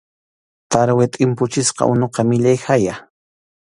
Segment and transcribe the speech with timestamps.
[0.71, 2.95] Tarwi tʼimpuchisqa unuqa millay haya.